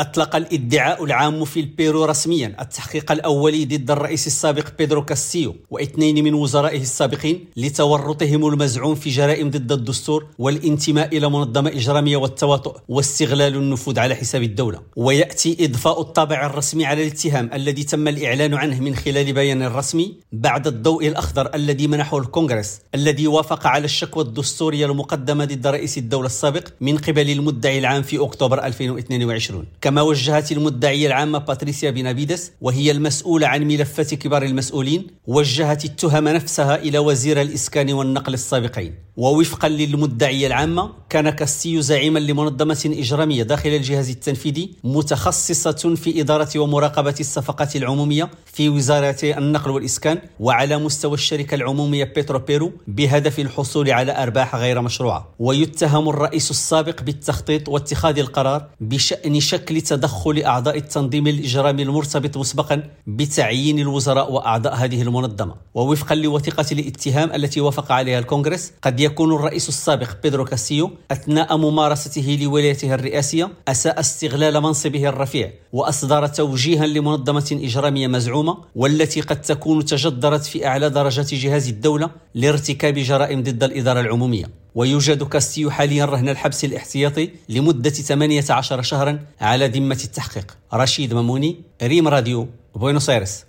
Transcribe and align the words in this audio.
أطلق 0.00 0.36
الإدعاء 0.36 1.04
العام 1.04 1.44
في 1.44 1.60
البيرو 1.60 2.04
رسميا 2.04 2.56
التحقيق 2.60 3.12
الأولي 3.12 3.64
ضد 3.64 3.90
الرئيس 3.90 4.26
السابق 4.26 4.68
بيدرو 4.78 5.04
كاستيو 5.04 5.56
واثنين 5.70 6.24
من 6.24 6.34
وزرائه 6.34 6.80
السابقين 6.80 7.44
لتورطهم 7.56 8.46
المزعوم 8.46 8.94
في 8.94 9.10
جرائم 9.10 9.50
ضد 9.50 9.72
الدستور 9.72 10.26
والانتماء 10.38 11.16
إلى 11.16 11.30
منظمة 11.30 11.70
إجرامية 11.70 12.16
والتواطؤ 12.16 12.76
واستغلال 12.88 13.56
النفوذ 13.56 13.98
على 13.98 14.14
حساب 14.14 14.42
الدولة. 14.42 14.80
ويأتي 14.96 15.64
إضفاء 15.64 16.00
الطابع 16.00 16.46
الرسمي 16.46 16.84
على 16.84 17.02
الاتهام 17.02 17.50
الذي 17.54 17.84
تم 17.84 18.08
الإعلان 18.08 18.54
عنه 18.54 18.80
من 18.80 18.96
خلال 18.96 19.32
بيان 19.32 19.62
رسمي 19.66 20.14
بعد 20.32 20.66
الضوء 20.66 21.08
الأخضر 21.08 21.54
الذي 21.54 21.86
منحه 21.86 22.18
الكونغرس 22.18 22.80
الذي 22.94 23.26
وافق 23.26 23.66
على 23.66 23.84
الشكوى 23.84 24.24
الدستورية 24.24 24.86
المقدمة 24.86 25.44
ضد 25.44 25.66
رئيس 25.66 25.98
الدولة 25.98 26.26
السابق 26.26 26.68
من 26.80 26.98
قبل 26.98 27.30
المدعي 27.30 27.78
العام 27.78 28.02
في 28.02 28.18
أكتوبر 28.18 28.64
2022 28.64 29.64
كما 29.90 30.02
وجهت 30.02 30.52
المدعية 30.52 31.06
العامة 31.06 31.38
باتريسيا 31.38 31.90
بينابيدس 31.90 32.52
وهي 32.60 32.90
المسؤولة 32.90 33.46
عن 33.46 33.62
ملفات 33.62 34.14
كبار 34.14 34.42
المسؤولين 34.42 35.06
وجهت 35.26 35.84
التهم 35.84 36.28
نفسها 36.28 36.76
إلى 36.76 36.98
وزير 36.98 37.40
الإسكان 37.40 37.92
والنقل 37.92 38.34
السابقين. 38.34 38.94
ووفقا 39.16 39.68
للمدعية 39.68 40.46
العامة 40.46 40.90
كان 41.08 41.30
كاستيو 41.30 41.80
زعيما 41.80 42.18
لمنظمة 42.18 42.82
إجرامية 42.86 43.42
داخل 43.42 43.68
الجهاز 43.68 44.10
التنفيذي 44.10 44.70
متخصصة 44.84 45.94
في 45.94 46.20
إدارة 46.20 46.58
ومراقبة 46.58 47.14
الصفقات 47.20 47.76
العمومية 47.76 48.30
في 48.46 48.68
وزارة 48.68 49.16
النقل 49.24 49.70
والإسكان 49.70 50.18
وعلى 50.40 50.78
مستوى 50.78 51.14
الشركة 51.14 51.54
العمومية 51.54 52.04
بيترو 52.04 52.38
بيرو 52.38 52.72
بهدف 52.88 53.38
الحصول 53.38 53.90
على 53.90 54.22
أرباح 54.22 54.56
غير 54.56 54.80
مشروعة. 54.80 55.34
ويتهم 55.38 56.08
الرئيس 56.08 56.50
السابق 56.50 57.02
بالتخطيط 57.02 57.68
واتخاذ 57.68 58.18
القرار 58.18 58.66
بشأن 58.80 59.40
شكل 59.40 59.79
تدخل 59.80 60.42
أعضاء 60.42 60.76
التنظيم 60.76 61.26
الإجرامي 61.26 61.82
المرتبط 61.82 62.36
مسبقا 62.36 62.82
بتعيين 63.06 63.78
الوزراء 63.78 64.32
وأعضاء 64.32 64.74
هذه 64.74 65.02
المنظمة. 65.02 65.54
ووفقا 65.74 66.14
لوثيقة 66.14 66.66
الاتهام 66.72 67.32
التي 67.34 67.60
وافق 67.60 67.92
عليها 67.92 68.18
الكونغرس 68.18 68.72
قد 68.82 69.00
يكون 69.00 69.34
الرئيس 69.34 69.68
السابق 69.68 70.08
بيدرو 70.22 70.44
كاستيو 70.44 70.90
أثناء 71.10 71.56
ممارسته 71.56 72.38
لولايته 72.42 72.94
الرئاسية 72.94 73.50
أساء 73.68 74.00
استغلال 74.00 74.60
منصبه 74.60 75.08
الرفيع 75.08 75.52
وأصدر 75.72 76.26
توجيها 76.26 76.86
لمنظمة 76.86 77.58
إجرامية 77.62 78.06
مزعومة 78.06 78.56
والتي 78.74 79.20
قد 79.20 79.40
تكون 79.40 79.84
تجذرت 79.84 80.44
في 80.44 80.66
أعلى 80.66 80.90
درجات 80.90 81.34
جهاز 81.34 81.68
الدولة 81.68 82.10
لارتكاب 82.34 82.94
جرائم 82.94 83.42
ضد 83.42 83.64
الإدارة 83.64 84.00
العمومية. 84.00 84.59
ويوجد 84.74 85.22
كاستيو 85.22 85.70
حاليا 85.70 86.04
رهن 86.04 86.28
الحبس 86.28 86.64
الاحتياطي 86.64 87.30
لمدة 87.48 87.90
18 87.90 88.82
شهرا 88.82 89.18
على 89.40 89.68
ذمة 89.68 90.00
التحقيق. 90.04 90.56
رشيد 90.74 91.14
ماموني 91.14 91.56
ريم 91.82 92.08
راديو 92.08 92.48
بوينوس 92.74 93.10
آيرس. 93.10 93.44